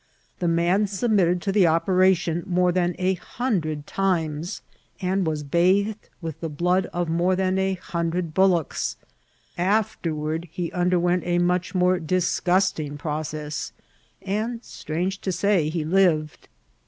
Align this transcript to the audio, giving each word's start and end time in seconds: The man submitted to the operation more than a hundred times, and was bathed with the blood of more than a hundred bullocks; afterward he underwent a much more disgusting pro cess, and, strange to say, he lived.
The 0.39 0.47
man 0.47 0.87
submitted 0.87 1.43
to 1.43 1.51
the 1.51 1.67
operation 1.67 2.41
more 2.47 2.71
than 2.71 2.95
a 2.97 3.13
hundred 3.13 3.85
times, 3.85 4.63
and 4.99 5.27
was 5.27 5.43
bathed 5.43 6.09
with 6.23 6.39
the 6.41 6.49
blood 6.49 6.87
of 6.87 7.07
more 7.07 7.35
than 7.35 7.59
a 7.59 7.75
hundred 7.75 8.33
bullocks; 8.33 8.97
afterward 9.59 10.47
he 10.51 10.71
underwent 10.71 11.21
a 11.27 11.37
much 11.37 11.75
more 11.75 11.99
disgusting 11.99 12.97
pro 12.97 13.21
cess, 13.21 13.73
and, 14.23 14.63
strange 14.63 15.19
to 15.21 15.31
say, 15.31 15.69
he 15.69 15.85
lived. 15.85 16.47